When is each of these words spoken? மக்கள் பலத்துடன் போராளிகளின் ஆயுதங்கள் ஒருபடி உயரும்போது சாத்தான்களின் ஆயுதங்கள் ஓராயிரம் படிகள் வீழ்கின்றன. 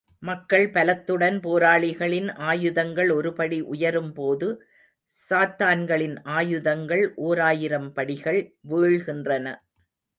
மக்கள் 0.23 0.65
பலத்துடன் 0.69 1.37
போராளிகளின் 1.41 2.29
ஆயுதங்கள் 2.35 3.09
ஒருபடி 3.09 3.59
உயரும்போது 3.73 4.47
சாத்தான்களின் 5.13 6.17
ஆயுதங்கள் 6.23 7.03
ஓராயிரம் 7.15 7.89
படிகள் 7.93 8.41
வீழ்கின்றன. 8.69 9.47